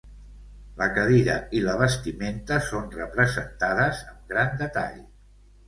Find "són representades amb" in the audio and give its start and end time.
2.71-4.35